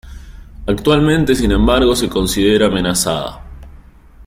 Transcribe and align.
Actualmente, 0.65 1.35
sin 1.35 1.51
embargo, 1.51 1.95
se 1.95 2.09
considera 2.09 2.65
amenazada. 2.65 3.43